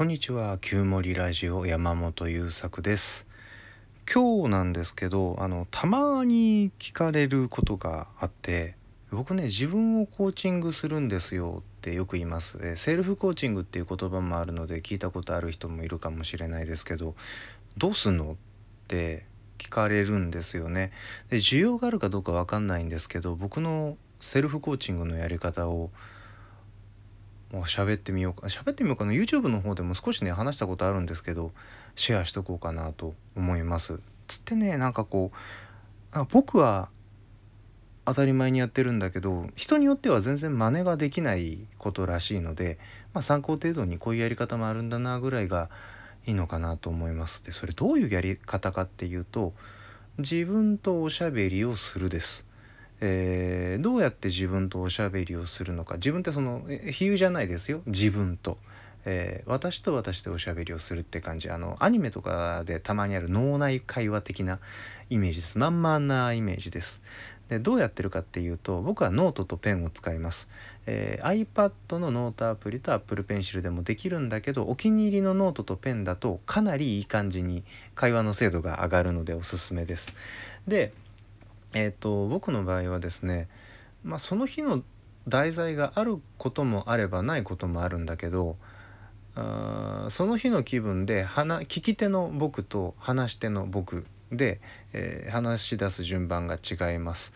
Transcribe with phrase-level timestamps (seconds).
[0.00, 3.26] こんにちは旧森ラジオ山本優作です。
[4.10, 8.76] 今日なんですけどあのたまに聞かれることがあって
[9.10, 17.14] 僕ね自分をコーチングするんですよってよく言います、えセルフコーチングっていう言葉もあるので聞いたことある人もいるかもしれないですけど
[17.76, 18.36] どうすんのっ
[18.88, 19.26] て
[19.58, 20.92] 聞かれるんですよね。
[21.28, 25.90] で需要があるかどうか分かんないんですけど僕のセルフコーチングのやり方を
[27.52, 28.46] もう喋ってみようか。
[28.46, 29.12] 喋ってみようかな。
[29.12, 31.52] YouTube の方でも少しね話したことあるんですけど
[31.96, 33.98] シェアしとこうかなと思います。
[34.28, 36.88] つってねなんかこうあ僕は
[38.04, 42.78] 当たり前にやってるんだけど人によっては全然真似ができないことらしいので、
[43.12, 45.68] まあ、参考程度にこういうやり方もあるんだなぐらいが
[46.26, 47.44] いいのかなと思います。
[47.44, 49.52] でそれどういうやり方かっていうと
[50.18, 52.44] 自分とおしゃべりをするです。
[53.00, 55.96] えー、どうやって自分とおしゃべりをするのか。
[55.96, 57.82] 自分ってその比喩じゃないですよ。
[57.86, 58.58] 自分と、
[59.04, 61.50] えー、私と私でおしゃべりをするって感じ。
[61.50, 64.58] あのアニメとかでたまにある脳内会話的な
[65.08, 65.58] イメージです。
[65.58, 67.02] まんまなイメージです。
[67.50, 70.48] でどうやってるかっていうと僕はノートとペンを使います、
[70.86, 77.64] えー、iPad のノートアプリと Apple Pencil でもできるんだけどお気に入りのノートとペンだとかなりいい感じに
[77.96, 80.12] 会話の精度が上がるのでおすすめです。
[80.68, 80.92] で
[81.74, 83.48] え、ー、と僕の場合はですね、
[84.04, 84.82] まあ、その日の
[85.28, 88.56] 題材があることもあればないこともあるんだけど
[89.36, 94.58] あその日の気分で聞き手の僕と話し手の僕で、
[94.92, 97.32] えー、話し出す順番が違います。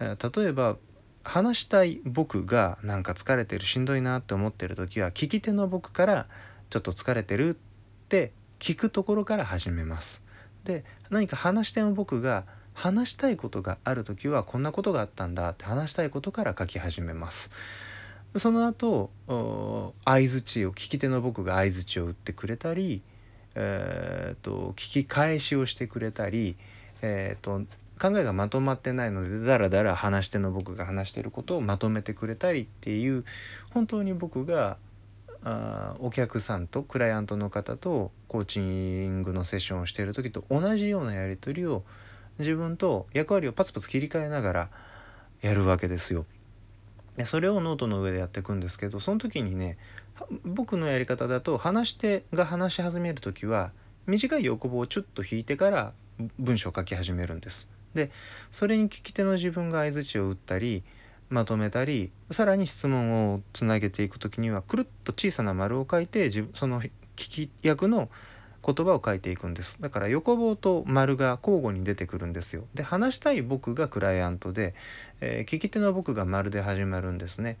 [0.00, 0.76] 例えば
[1.22, 6.26] 話したい僕がなんか疲れてるしんどいなって思ってる時は聞き手の僕から
[6.70, 10.22] ちょっと疲れてるって聞くところから始めます。
[10.64, 12.44] で何か話し手の僕が
[12.80, 17.50] 話したいことがある時はこんなことがあったんだって話したいことから書き始めます。
[18.36, 23.02] その後相づちを聞き手の僕が相づちを打ってくれたり、
[23.54, 26.56] えーと、聞き返しをしてくれたり、
[27.02, 27.66] えーと、
[28.00, 33.24] 考えがまとまってないのでだらだら話し手の僕が話してることをまとめてくれたりっていう
[33.74, 34.78] 本当に僕が
[35.44, 41.82] あお客さんとクライアントの方とコーチングのセッションをしている時と同じようなやり取りを
[42.40, 44.68] 自分と役割をパツパツ切り替えながら
[45.42, 46.26] やるわけですよ。
[47.16, 49.76] でそれをノートの上でやっていくんですけどその時にね
[50.44, 53.72] 僕のやり方だと話し手が話し始める時は
[54.06, 55.92] 短い横棒をちょっと引いてから
[56.38, 57.68] 文章を書き始めるんです。
[57.94, 58.10] で
[58.52, 60.82] それに聞き手の自分が相づちを打ったり
[61.28, 68.08] まとめたりさらに質問をつなげていく時にはくるっと小さな丸を書いてその聞き役の
[68.64, 69.80] 言葉を書いていくんです。
[69.80, 72.64] だから横棒と丸が交互に出てくるんですよ。
[72.74, 74.74] で話したい僕がクライアントで、
[75.20, 77.56] えー、聞き手の僕が丸で始まるんですね。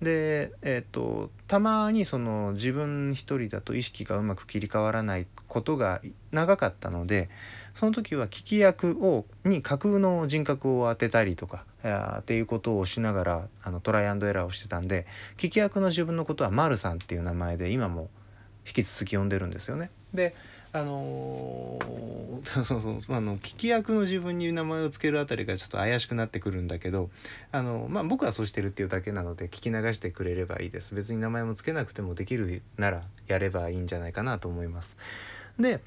[0.00, 6.00] でえっ、とたまにその自分一人だと意識がうまく切り替わらないことが
[6.32, 7.28] 長かったので
[7.74, 11.64] その時は聞き役をに架空の人格を当てたりとか
[12.20, 18.08] っていうことをしながらあのトライアンドエラーをしてたんで聞き役の自分のことは丸さんっていう名前で今も
[18.66, 19.90] 引き続き呼んでるんですよね。
[20.14, 20.34] で
[20.72, 27.10] あのー、 そうそうあの聞き役の自分に名前を付けるあたりがちょっと怪しくなってくるんだけど
[27.52, 34.96] あの、まあ、僕はそうしてるっていうだけなので聞き流してくれればいいです別に名前も付けなくてもできるならやればいいんじゃないかなと思います。
[35.60, 35.80] で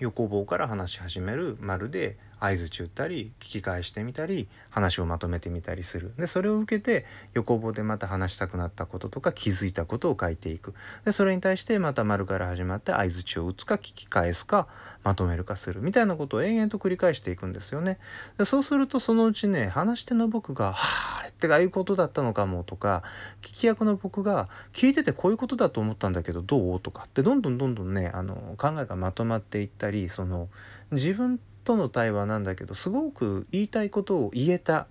[0.00, 6.12] 横棒から話し始めるまるで合図打ったり聞き返してみたり話をまとめてみたりする。
[6.18, 10.74] でそれを受けて横棒でまた話したくなったこととか気づいたことを書いていく。
[11.04, 14.66] でそれに対してまた丸から始まって相づちを打つか聞き返すか
[15.04, 15.82] まとめるかする。
[15.82, 17.98] みたいなことを延々と繰り返していくんですよね。
[18.38, 23.02] でそうするとそのうちね話し手の僕が「はああれってああいうことだったのかも」とか
[23.42, 30.48] 聞き役の僕が「聞いててこういうことだと思ったんだけどどう?」とかってどんどんどんどんねあの考えがまとまっていったりその
[30.90, 31.38] 自分
[31.70, 34.88] との対話なんだけどすごく言いたいことを言えた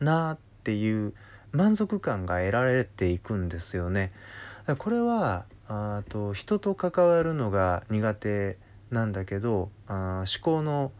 [0.00, 1.12] なっていう
[1.50, 4.12] 満足感が得られていくんですよね。
[4.78, 8.56] これはあと人と関わるのが苦手
[8.90, 10.92] なんだけどあ思考の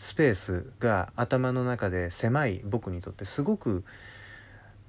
[0.00, 3.84] スペースが頭の中で狭い僕にとってすごく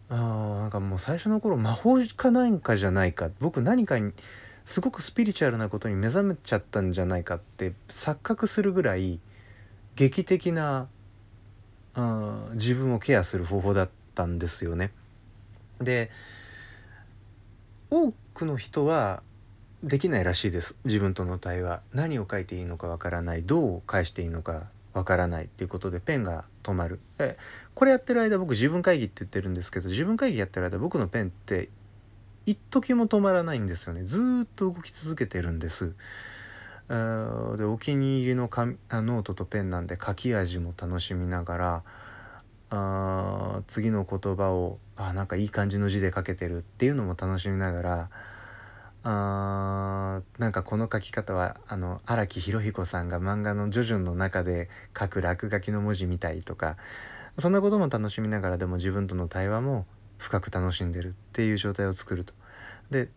[0.10, 4.14] あなんかもう最初の頃魔法かなんかじゃないか僕何かに
[4.66, 9.20] すごくスピリチュアルなことに目覚めちゃったんじゃないかって錯覚するぐらい
[9.96, 10.88] 劇的な
[11.94, 14.92] あ自分をケアする方法だったんですよね。
[15.80, 16.10] で
[17.90, 19.24] 多くの人は
[19.84, 20.76] できないらしいです。
[20.86, 21.82] 自分との対話。
[21.94, 23.44] 何を書いていいのかわからない。
[23.44, 27.00] どう返していいのかわからないっていうことでペンが止まる。
[27.18, 27.38] え
[27.74, 31.70] これやってる間僕自分会議って言ってるんですけど自分会議やってる間僕のペンって
[32.46, 34.04] 一時も止まらないんですよね。
[34.04, 35.94] ずっと動き続けてるんです。
[37.56, 41.84] でお気に入りのノートとペンなんで書き味も楽しみながら
[42.70, 48.10] あ次の言葉をあなんかいい感じの字で書けてるっていうのも楽しみながら
[49.04, 56.76] あーなんかこの書き方はあの荒木博彦さんが漫画の「ジョジョ」の中で書く落書きの文字みたいとか
[57.40, 59.86] そんなことも楽しみながらでも自分との対話も
[60.18, 62.34] 深く楽しんでるっていう状態を作ると。
[62.92, 63.10] で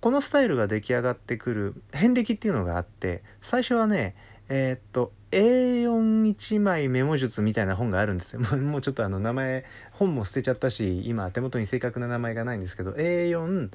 [0.00, 4.14] このスタイルが出来上がってくる遍歴っていうのがあって最初はね
[4.48, 8.40] えー、っと A41 枚メモ術みたいな本があるんですよ。
[8.58, 13.70] もうちょっとあの名前本も捨てちゃったし今手元に正確な名前がないんですけど A4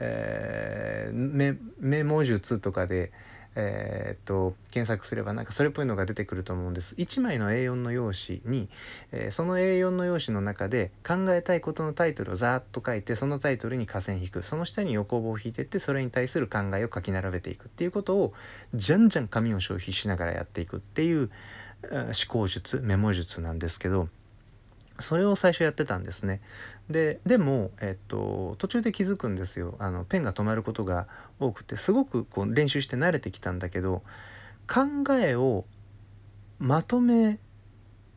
[0.00, 3.12] えー、メモ術とかで、
[3.56, 6.94] えー、っと検索すればなんかそれっぽいのが出てくると思うんです。
[6.96, 8.68] 1枚の A4 の用紙に、
[9.12, 14.42] えー、その A4 の用紙の中で考えたいことのタイトルをざーっと書いてそのタイトルに下線引く。
[14.42, 18.32] その下に横棒を引いてってそれに対する考えを書き並べていくっていうことを
[18.74, 21.30] じゃんじゃん紙を消費しながらやっていくっていう
[21.90, 24.08] 思考術メモ術なんですけど
[24.98, 26.40] それを最初やってたんですね。
[26.88, 31.06] ででも、えっと、途中で気づくんですよあのペンが止まることが
[31.40, 34.02] 多くてすごくこう練習して慣れてきたんだけど
[34.68, 35.64] 考えを
[36.58, 37.38] まとめ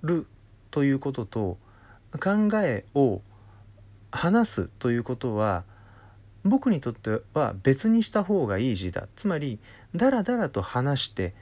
[0.03, 0.27] る
[0.69, 1.57] ということと
[2.19, 3.21] 考えを
[4.12, 5.63] 話すということは
[6.44, 9.59] 僕にとっては別にした方がいい字だつまり
[9.95, 11.33] だらだらと話して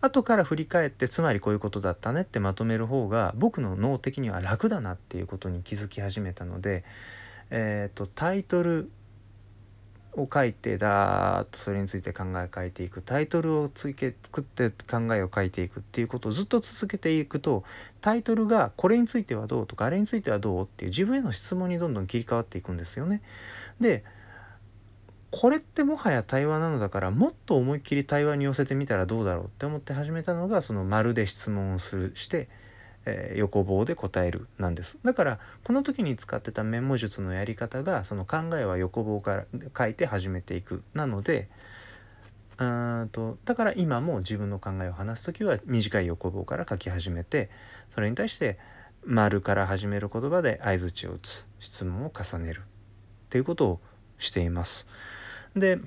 [0.00, 6.84] 後から振り返ってつまりこういうことだったねってまとめる方が僕の脳的には楽だなっていうことに気づき始めたので、
[7.50, 8.90] えーと、タイトル
[10.14, 17.62] を書いてだーっとそれについて考え書いていくタイトルをつけ作って考えを書いていくっていうことをずっと続けていくと
[18.00, 23.22] タイトルがこれについてはどうとかあれについてはどうっていう自分への質問にどんどん切り替わっていくんですよね。
[23.80, 24.04] で
[25.30, 32.48] これってもはや対話なのだからもっと思いっきり対話に寄せてみたらどうだろうって思って始めたのがその丸で質問をするして、
[33.06, 34.98] えー、横棒で答えるなんです。
[35.04, 39.44] だからこの時に使ってたメモ術のやり方がその考えは横棒から
[39.76, 41.48] 書いて始めていくなので
[42.58, 47.48] うんとだから今も自分の考えを話す時は短い横棒から書き始めて
[47.90, 48.58] それに対して
[49.06, 52.62] 丸から始める言葉で相づちを打つ質問を重ねるっ
[53.30, 53.80] ていうことを
[54.20, 54.86] しています。
[55.56, 55.80] で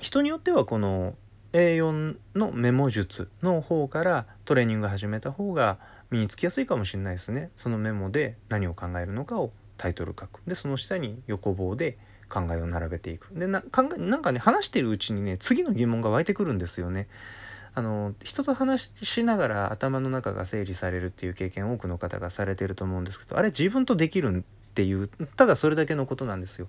[0.00, 1.14] 人によってはこの
[1.52, 5.78] A4 のメモ術の方からトレーニング始めた方が
[6.10, 7.50] 身につきやすいかもしれないですね。
[7.54, 10.40] そのメモで何を考えるのかをタイトル書く。
[10.46, 11.96] でその下に横棒で
[12.28, 13.28] 考えを並べていく。
[13.32, 17.08] でな考えなんかね話してるうちにね次の疑問が湧いてくるんですよね。
[17.76, 26.68] あの人と話しながら頭の中が整理されるっていう経験多くの方がされてると思うんですけどあれ自分とできるっていうただそれだけのことなんですよ。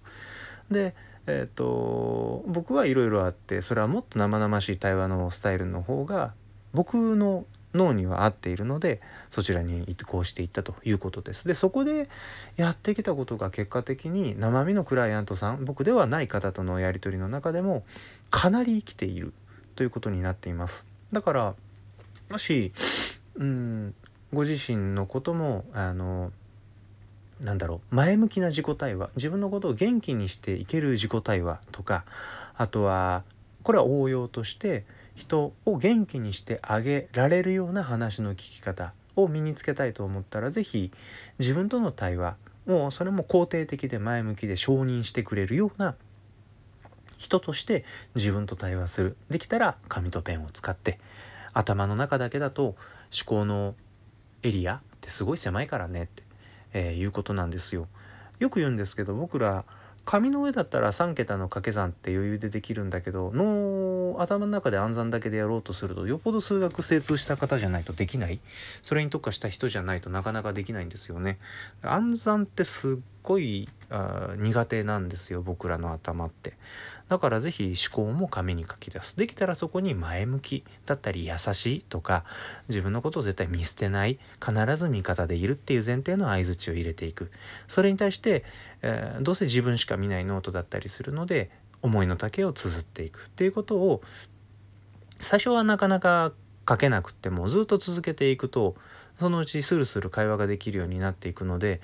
[0.72, 0.96] で
[1.28, 6.34] えーと、僕はいろいろあってそれはもっと生々しい対話のスタイルの方が
[6.74, 11.48] 僕の脳には合っているのでそちらに移行していったということです。
[11.48, 12.10] でそこで
[12.58, 17.84] やってきたことが結果的に生身のクライアントさん僕ではない方とのやり取りの中でも
[18.30, 19.34] かなり生きている
[19.76, 20.86] ということになっています。
[21.12, 21.56] だから
[22.30, 22.72] もし
[23.36, 23.94] うん
[24.34, 26.32] ご自身のこともあの
[27.42, 32.06] なんだろう前向きな自己対話自分のことを元気にしていける自己対話とか
[32.56, 33.24] あとは
[33.64, 40.92] これは応用として人を元気にしてあげられるような話の聞き方を身につけたいと思ったら是非
[41.39, 45.96] 自分との対話もうそれも肯定的で前向きで承認してくれるような
[47.18, 49.15] 人として自分と対話する。
[49.30, 51.00] できたら紙とペンを使って
[51.54, 52.75] 頭の中だけだと思
[53.25, 53.75] 考の
[54.44, 56.25] エリアってすごい狭いからねって
[56.75, 57.88] えー、いうことなんですよ。
[58.39, 59.63] よく言うんですけど僕ら
[60.03, 68.39] 紙の上だったら3桁の掛け算って余裕でできるんだけど脳頭の中で暗算だけでやろうとするとよっぽど数学精通した方じゃないとできない
[68.84, 71.39] それに特化した人じゃないとなかなかできないんですよね。
[71.82, 76.54] 暗算ってすっごいあ苦手なんですよ僕らの頭って。
[77.08, 79.15] だから是非思考も紙に書き出す。
[79.15, 82.24] できたらそこに前向きだったり優しいとか
[82.68, 87.32] 自分のことを絶対見捨てない必ず味方でいるっていう前提の相づちを入れていく。
[87.68, 88.44] それに対して、
[88.82, 91.51] えー、どうせ自分しか見ないノートだったりするので
[91.82, 93.27] 思いの丈を綴っていく。
[93.27, 94.01] っていうことを
[95.20, 96.32] 最初はなかなか
[96.68, 98.75] 書けなくってもずっと続けていくと
[99.20, 101.82] そのうちスルスル会話ができるようになっていくので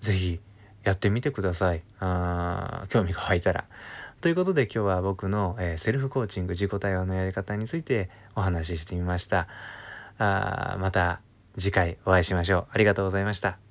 [0.00, 0.40] 是非
[0.84, 3.64] やってみてくださいあ興味が湧いたら。
[4.20, 9.48] ということで今日は僕の、えー、セルフコーチング自己対応のやり方についてお話ししてみました。
[10.18, 11.20] あまた
[11.58, 12.66] 次回お会いしましょう。
[12.72, 13.63] ありがとうございました。